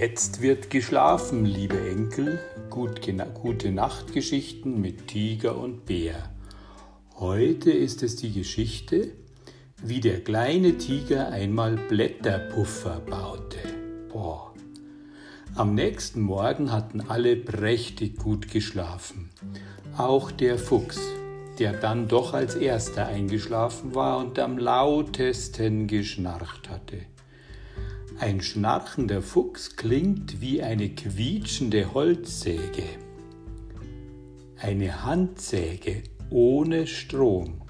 [0.00, 2.38] Jetzt wird geschlafen, liebe Enkel.
[2.70, 3.00] Gut,
[3.34, 6.30] gute Nachtgeschichten mit Tiger und Bär.
[7.16, 9.10] Heute ist es die Geschichte,
[9.82, 13.58] wie der kleine Tiger einmal Blätterpuffer baute.
[14.12, 14.54] Boah.
[15.56, 19.30] Am nächsten Morgen hatten alle prächtig gut geschlafen.
[19.96, 21.00] Auch der Fuchs,
[21.58, 26.98] der dann doch als erster eingeschlafen war und am lautesten geschnarcht hatte.
[28.20, 32.82] Ein schnarchender Fuchs klingt wie eine quietschende Holzsäge.
[34.60, 37.62] Eine Handsäge ohne Strom.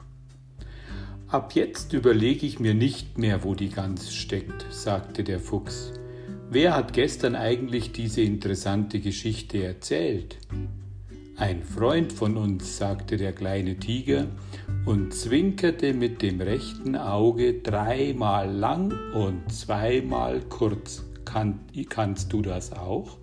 [1.27, 5.93] Ab jetzt überlege ich mir nicht mehr, wo die Gans steckt, sagte der Fuchs.
[6.49, 10.39] Wer hat gestern eigentlich diese interessante Geschichte erzählt?
[11.37, 14.29] Ein Freund von uns, sagte der kleine Tiger
[14.89, 21.05] und zwinkerte mit dem rechten Auge dreimal lang und zweimal kurz.
[21.27, 23.19] Kann, kannst du das auch?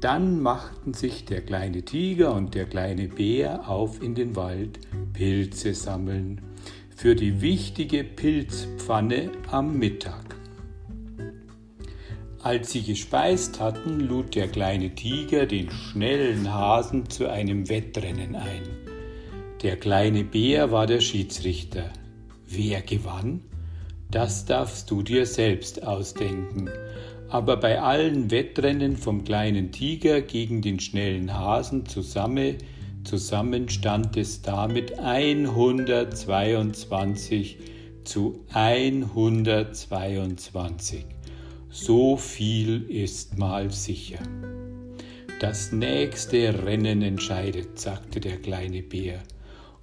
[0.00, 4.80] Dann machten sich der kleine Tiger und der kleine Bär auf in den Wald
[5.12, 6.40] Pilze sammeln
[6.96, 10.34] für die wichtige Pilzpfanne am Mittag.
[12.42, 18.89] Als sie gespeist hatten, lud der kleine Tiger den schnellen Hasen zu einem Wettrennen ein.
[19.62, 21.90] Der kleine Bär war der Schiedsrichter.
[22.46, 23.42] Wer gewann?
[24.10, 26.70] Das darfst du dir selbst ausdenken.
[27.28, 32.56] Aber bei allen Wettrennen vom kleinen Tiger gegen den schnellen Hasen zusammen,
[33.04, 37.58] zusammen stand es damit 122
[38.04, 41.04] zu 122.
[41.68, 44.20] So viel ist mal sicher.
[45.38, 49.22] Das nächste Rennen entscheidet, sagte der kleine Bär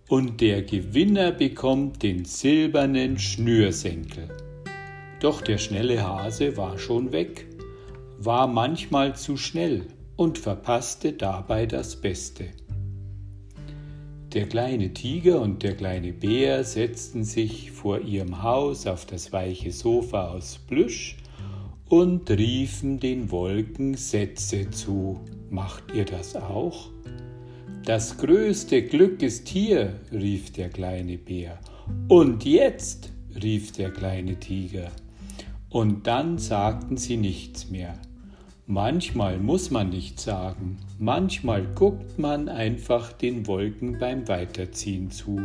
[0.08, 4.30] und der Gewinner bekommt den silbernen Schnürsenkel.
[5.19, 7.48] Doch der schnelle Hase war schon weg,
[8.17, 12.45] war manchmal zu schnell und verpasste dabei das Beste.
[14.33, 19.71] Der kleine Tiger und der kleine Bär setzten sich vor ihrem Haus auf das weiche
[19.71, 21.17] Sofa aus Plüsch
[21.89, 25.21] und riefen den Wolken Sätze zu.
[25.49, 26.89] Macht ihr das auch?
[27.87, 31.58] Das größte Glück ist hier, rief der kleine Bär.
[32.09, 34.92] Und jetzt, rief der kleine Tiger.
[35.70, 37.97] Und dann sagten sie nichts mehr.
[38.65, 45.39] Manchmal muss man nichts sagen, manchmal guckt man einfach den Wolken beim Weiterziehen zu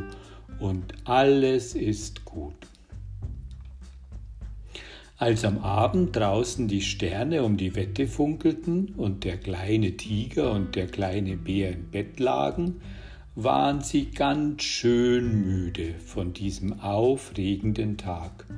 [0.59, 2.57] und alles ist gut.
[5.23, 10.75] Als am Abend draußen die Sterne um die Wette funkelten und der kleine Tiger und
[10.75, 12.81] der kleine Bär im Bett lagen,
[13.37, 18.49] waren sie ganz schön müde von diesem aufregenden Tag.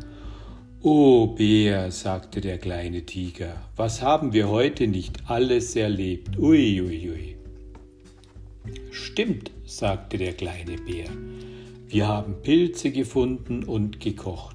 [0.80, 6.38] O Bär, sagte der kleine Tiger, was haben wir heute nicht alles erlebt?
[6.38, 7.36] Ui, ui, ui.
[8.90, 11.10] Stimmt, sagte der kleine Bär,
[11.88, 14.53] wir haben Pilze gefunden und gekocht.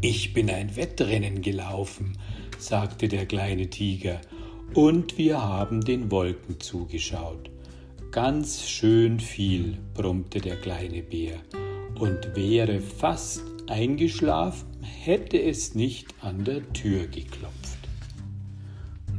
[0.00, 2.16] Ich bin ein Wettrennen gelaufen,
[2.56, 4.20] sagte der kleine Tiger,
[4.72, 7.50] und wir haben den Wolken zugeschaut.
[8.12, 11.40] Ganz schön viel, brummte der kleine Bär,
[11.98, 17.78] und wäre fast eingeschlafen, hätte es nicht an der Tür geklopft.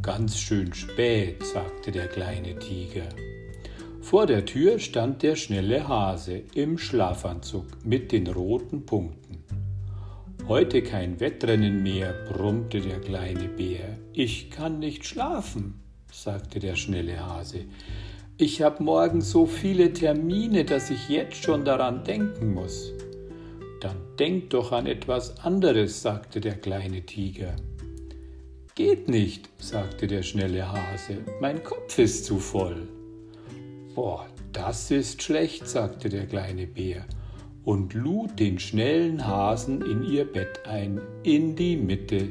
[0.01, 3.09] Ganz schön spät, sagte der kleine Tiger.
[3.99, 9.43] Vor der Tür stand der schnelle Hase im Schlafanzug mit den roten Punkten.
[10.49, 13.99] Heute kein Wettrennen mehr, brummte der kleine Bär.
[14.13, 15.79] Ich kann nicht schlafen,
[16.11, 17.65] sagte der schnelle Hase.
[18.35, 22.91] Ich habe morgen so viele Termine, dass ich jetzt schon daran denken muss.
[23.79, 27.55] Dann denk doch an etwas anderes, sagte der kleine Tiger.
[28.73, 32.87] Geht nicht, sagte der schnelle Hase, mein Kopf ist zu voll.
[33.93, 37.05] Boah, das ist schlecht, sagte der kleine Bär
[37.69, 42.27] und lud den schnellen Hasen in ihr Bett ein, in die Mitte,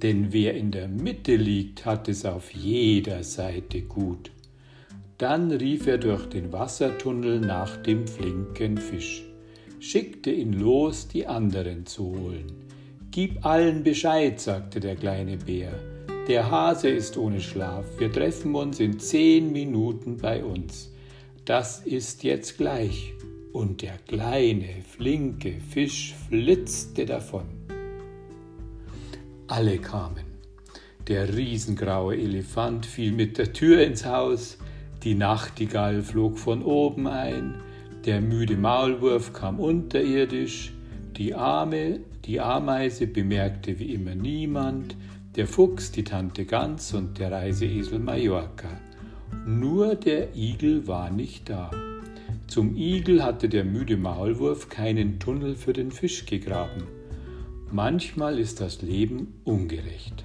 [0.00, 4.30] denn wer in der Mitte liegt, hat es auf jeder Seite gut.
[5.18, 9.24] Dann rief er durch den Wassertunnel nach dem flinken Fisch,
[9.80, 12.52] schickte ihn los, die anderen zu holen.
[13.10, 15.72] Gib allen Bescheid, sagte der kleine Bär.
[16.28, 17.86] Der Hase ist ohne Schlaf.
[17.98, 20.92] Wir treffen uns in zehn Minuten bei uns.
[21.44, 23.14] Das ist jetzt gleich
[23.52, 27.46] und der kleine, flinke Fisch flitzte davon.
[29.46, 30.24] Alle kamen.
[31.08, 34.58] Der riesengraue Elefant fiel mit der Tür ins Haus,
[35.02, 37.54] die Nachtigall flog von oben ein,
[38.04, 40.72] der müde Maulwurf kam unterirdisch,
[41.16, 44.94] die Arme, die Ameise bemerkte wie immer niemand,
[45.36, 48.68] der Fuchs, die Tante Gans und der Reiseesel Mallorca.
[49.46, 51.70] Nur der Igel war nicht da.
[52.50, 56.82] Zum Igel hatte der müde Maulwurf keinen Tunnel für den Fisch gegraben.
[57.70, 60.24] Manchmal ist das Leben ungerecht.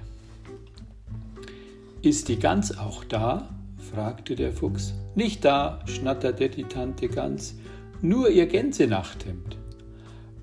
[2.02, 3.54] Ist die Gans auch da?
[3.78, 4.92] fragte der Fuchs.
[5.14, 7.60] Nicht da, schnatterte die Tante Gans,
[8.02, 9.56] nur ihr Gänsenachthemd.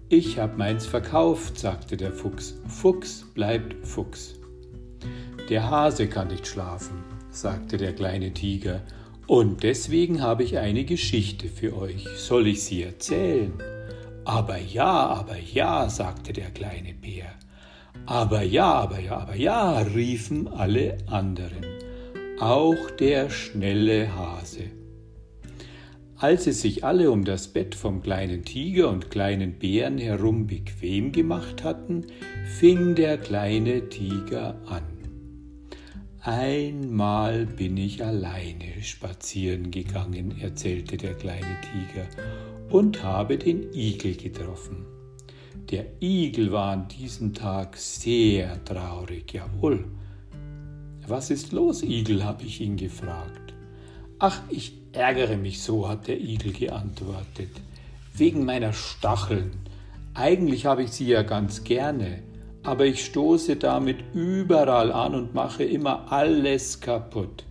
[0.07, 2.55] Ich hab meins verkauft, sagte der Fuchs.
[2.65, 4.35] Fuchs bleibt Fuchs.
[5.49, 8.79] Der Hase kann nicht schlafen, sagte der kleine Tiger,
[9.27, 12.05] und deswegen habe ich eine Geschichte für euch.
[12.17, 13.53] Soll ich sie erzählen?
[14.25, 17.33] Aber ja, aber ja, sagte der kleine Bär.
[18.05, 21.65] Aber ja, aber ja, aber ja, riefen alle anderen,
[22.39, 24.71] auch der schnelle Hase.
[26.17, 31.11] Als sie sich alle um das Bett vom kleinen Tiger und kleinen Bären herum bequem
[31.11, 32.05] gemacht hatten,
[32.59, 34.92] fing der kleine Tiger an.
[36.25, 42.07] Einmal bin ich alleine spazieren gegangen, erzählte der kleine Tiger,
[42.69, 44.85] und habe den Igel getroffen.
[45.69, 49.83] Der Igel war an diesem Tag sehr traurig, jawohl.
[51.05, 52.23] Was ist los, Igel?
[52.23, 53.53] habe ich ihn gefragt.
[54.17, 57.51] Ach, ich ärgere mich so, hat der Igel geantwortet.
[58.13, 59.51] Wegen meiner Stacheln.
[60.13, 62.23] Eigentlich habe ich sie ja ganz gerne,
[62.63, 67.43] aber ich stoße damit überall an und mache immer alles kaputt.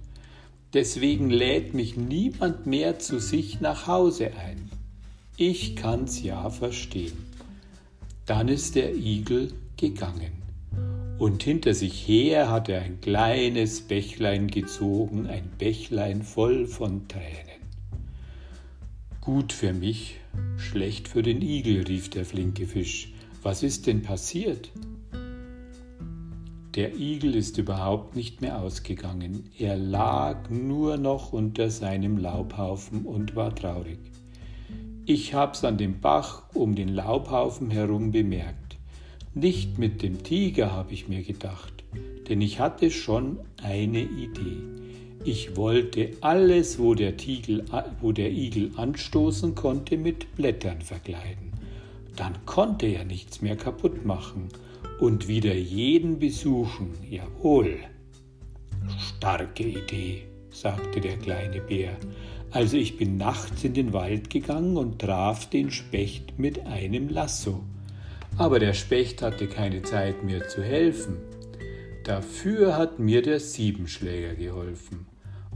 [0.75, 4.71] Deswegen lädt mich niemand mehr zu sich nach Hause ein.
[5.37, 7.27] Ich kann's ja verstehen.
[8.25, 10.33] Dann ist der Igel gegangen.
[11.19, 17.63] Und hinter sich her hat er ein kleines Bächlein gezogen, ein Bächlein voll von Tränen.
[19.21, 20.17] Gut für mich,
[20.57, 23.13] schlecht für den Igel, rief der flinke Fisch.
[23.43, 24.71] Was ist denn passiert?
[26.75, 29.51] Der Igel ist überhaupt nicht mehr ausgegangen.
[29.59, 33.99] Er lag nur noch unter seinem Laubhaufen und war traurig.
[35.05, 38.79] Ich hab's an dem Bach um den Laubhaufen herum bemerkt.
[39.35, 41.85] Nicht mit dem Tiger, habe ich mir gedacht,
[42.31, 44.63] denn ich hatte schon eine Idee.
[45.25, 47.67] Ich wollte alles, wo der, Tigel,
[48.01, 51.53] wo der Igel anstoßen konnte, mit Blättern verkleiden.
[52.17, 54.49] Dann konnte er nichts mehr kaputt machen
[54.99, 56.95] und wieder jeden besuchen.
[57.09, 57.79] Jawohl.
[58.99, 61.97] Starke Idee, sagte der kleine Bär.
[62.51, 67.65] Also ich bin nachts in den Wald gegangen und traf den Specht mit einem Lasso.
[68.37, 71.17] Aber der Specht hatte keine Zeit mir zu helfen.
[72.05, 75.07] Dafür hat mir der Siebenschläger geholfen,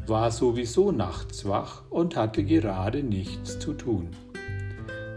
[0.06, 4.10] war sowieso nachts wach und hatte gerade nichts zu tun.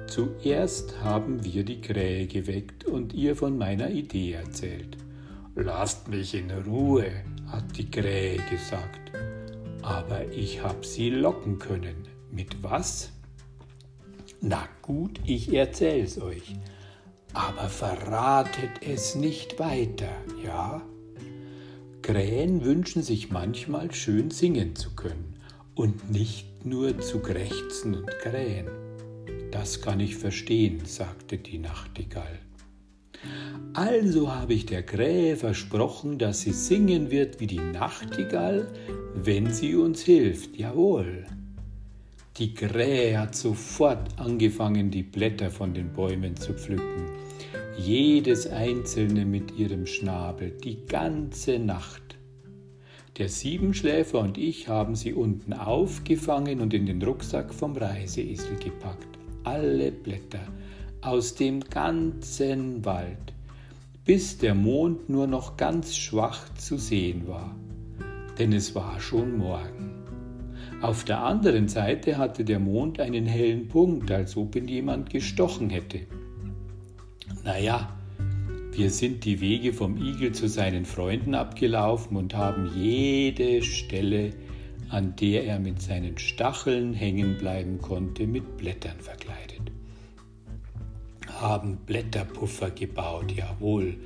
[0.09, 4.97] Zuerst haben wir die Krähe geweckt und ihr von meiner Idee erzählt.
[5.53, 7.11] Lasst mich in Ruhe,
[7.45, 9.11] hat die Krähe gesagt.
[9.83, 12.07] Aber ich hab sie locken können.
[12.31, 13.11] Mit was?
[14.41, 16.55] Na gut, ich erzähl's euch.
[17.33, 20.09] Aber verratet es nicht weiter,
[20.43, 20.81] ja?
[22.01, 25.35] Krähen wünschen sich manchmal schön singen zu können
[25.75, 28.78] und nicht nur zu krächzen und krähen.
[29.51, 32.39] Das kann ich verstehen, sagte die Nachtigall.
[33.73, 38.67] Also habe ich der Krähe versprochen, dass sie singen wird wie die Nachtigall,
[39.15, 40.55] wenn sie uns hilft.
[40.55, 41.25] Jawohl.
[42.37, 47.09] Die Krähe hat sofort angefangen, die Blätter von den Bäumen zu pflücken.
[47.77, 52.17] Jedes einzelne mit ihrem Schnabel, die ganze Nacht.
[53.17, 59.18] Der Siebenschläfer und ich haben sie unten aufgefangen und in den Rucksack vom Reiseesel gepackt
[59.43, 60.47] alle Blätter
[61.01, 63.33] aus dem ganzen Wald,
[64.05, 67.55] bis der Mond nur noch ganz schwach zu sehen war,
[68.37, 69.91] denn es war schon Morgen.
[70.81, 75.69] Auf der anderen Seite hatte der Mond einen hellen Punkt, als ob ihn jemand gestochen
[75.69, 76.01] hätte.
[77.43, 77.95] Naja,
[78.71, 84.31] wir sind die Wege vom Igel zu seinen Freunden abgelaufen und haben jede Stelle
[84.89, 89.71] an der er mit seinen Stacheln hängen bleiben konnte, mit Blättern verkleidet.
[91.27, 93.97] Haben Blätterpuffer gebaut, jawohl,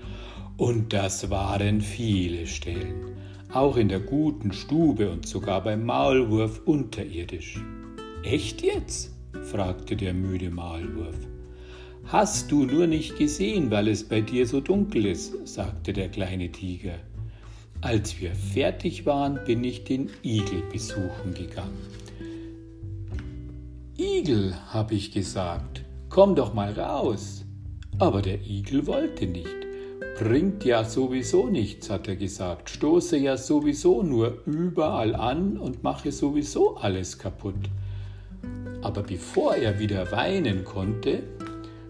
[0.57, 3.15] und das waren viele Stellen,
[3.51, 7.59] auch in der guten Stube und sogar beim Maulwurf unterirdisch.
[8.23, 9.11] Echt jetzt?
[9.43, 11.17] fragte der müde Maulwurf.
[12.05, 16.51] Hast du nur nicht gesehen, weil es bei dir so dunkel ist, sagte der kleine
[16.51, 16.99] Tiger.
[17.83, 21.85] Als wir fertig waren, bin ich den Igel besuchen gegangen.
[23.97, 27.43] Igel, habe ich gesagt, komm doch mal raus.
[27.99, 29.53] Aber der Igel wollte nicht.
[30.17, 32.69] Bringt ja sowieso nichts, hat er gesagt.
[32.69, 37.69] Stoße ja sowieso nur überall an und mache sowieso alles kaputt.
[38.81, 41.23] Aber bevor er wieder weinen konnte,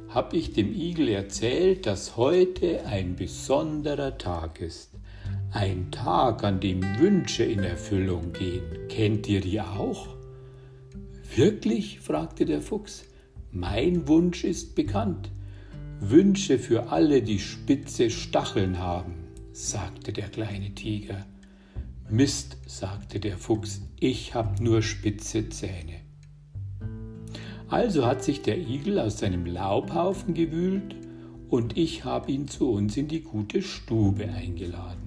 [0.09, 4.89] habe ich dem Igel erzählt, dass heute ein besonderer Tag ist.
[5.53, 8.63] Ein Tag, an dem Wünsche in Erfüllung gehen.
[8.89, 10.07] Kennt ihr die auch?
[11.35, 11.99] Wirklich?
[11.99, 13.05] fragte der Fuchs.
[13.51, 15.29] Mein Wunsch ist bekannt.
[15.99, 19.13] Wünsche für alle, die spitze Stacheln haben,
[19.51, 21.23] sagte der kleine Tiger.
[22.09, 26.01] Mist, sagte der Fuchs, ich hab nur spitze Zähne.
[27.69, 30.95] Also hat sich der Igel aus seinem Laubhaufen gewühlt
[31.47, 35.02] und ich habe ihn zu uns in die gute Stube eingeladen.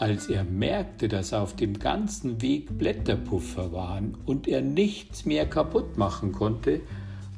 [0.00, 5.98] Als er merkte, dass auf dem ganzen Weg Blätterpuffer waren und er nichts mehr kaputt
[5.98, 6.80] machen konnte,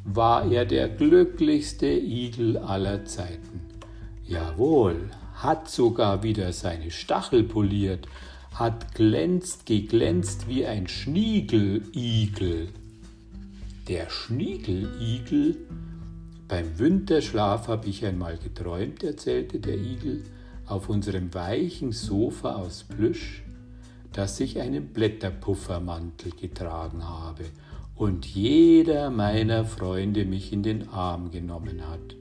[0.04, 3.62] war er der glücklichste Igel aller Zeiten.
[4.24, 8.06] Jawohl, hat sogar wieder seine Stachel poliert,
[8.54, 12.68] hat glänzt geglänzt wie ein Schniegeligel.
[13.88, 15.56] Der Schniegeligel.
[16.46, 20.22] Beim Winterschlaf habe ich einmal geträumt, erzählte der Igel,
[20.72, 23.42] auf unserem weichen Sofa aus Plüsch,
[24.12, 27.44] dass ich einen Blätterpuffermantel getragen habe
[27.94, 32.16] und jeder meiner Freunde mich in den Arm genommen hat.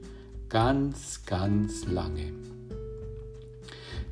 [0.50, 2.32] Ganz, ganz lange.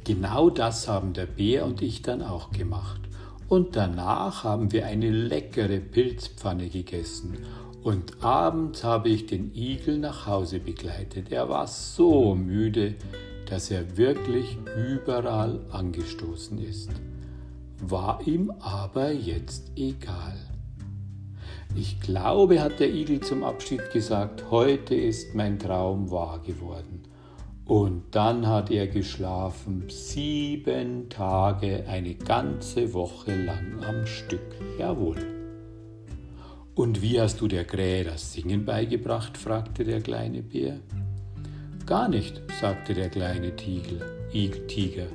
[0.05, 3.01] Genau das haben der Bär und ich dann auch gemacht
[3.49, 7.37] und danach haben wir eine leckere Pilzpfanne gegessen
[7.83, 11.31] und abends habe ich den Igel nach Hause begleitet.
[11.31, 12.95] Er war so müde,
[13.51, 16.91] dass er wirklich überall angestoßen ist.
[17.83, 20.37] War ihm aber jetzt egal.
[21.75, 27.03] Ich glaube, hat der Igel zum Abschied gesagt, heute ist mein Traum wahr geworden.
[27.65, 34.57] Und dann hat er geschlafen, sieben Tage, eine ganze Woche lang am Stück.
[34.79, 35.19] Jawohl.
[36.75, 39.37] Und wie hast du der Krähe das Singen beigebracht?
[39.37, 40.81] fragte der kleine Bär.
[41.91, 45.07] Gar nicht, sagte der kleine Tiger.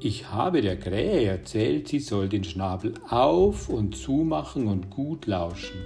[0.00, 5.78] Ich habe der Krähe erzählt, sie soll den Schnabel auf und zumachen und gut lauschen.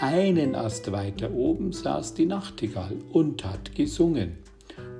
[0.00, 4.38] Einen Ast weiter oben saß die Nachtigall und hat gesungen.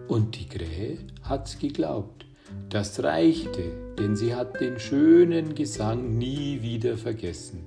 [0.08, 2.26] Und die Krähe hat's geglaubt.
[2.68, 7.64] Das reichte, denn sie hat den schönen Gesang nie wieder vergessen.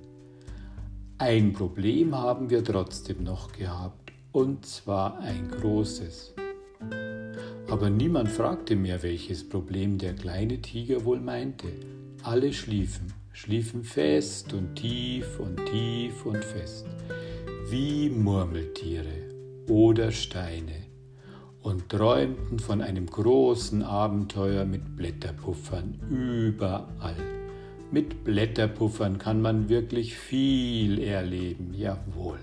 [1.19, 6.33] Ein Problem haben wir trotzdem noch gehabt, und zwar ein großes.
[7.69, 11.67] Aber niemand fragte mehr, welches Problem der kleine Tiger wohl meinte.
[12.23, 16.87] Alle schliefen, schliefen fest und tief und tief und fest,
[17.69, 19.29] wie Murmeltiere
[19.67, 20.89] oder Steine
[21.61, 27.15] und träumten von einem großen Abenteuer mit Blätterpuffern überall.
[27.91, 32.39] Mit Blätterpuffern kann man wirklich viel erleben, jawohl.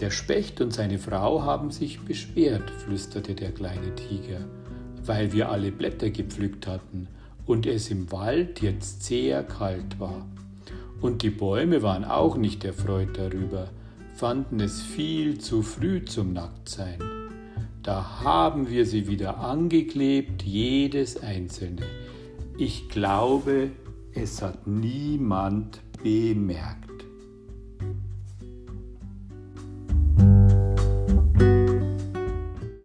[0.00, 4.46] Der Specht und seine Frau haben sich beschwert, flüsterte der kleine Tiger,
[5.04, 7.08] weil wir alle Blätter gepflückt hatten
[7.46, 10.24] und es im Wald jetzt sehr kalt war.
[11.00, 13.70] Und die Bäume waren auch nicht erfreut darüber,
[14.14, 16.98] fanden es viel zu früh zum Nacktsein.
[17.82, 21.82] Da haben wir sie wieder angeklebt, jedes einzelne.
[22.56, 23.70] Ich glaube,
[24.14, 26.97] es hat niemand bemerkt.